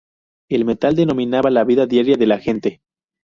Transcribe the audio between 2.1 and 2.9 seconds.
de la gente.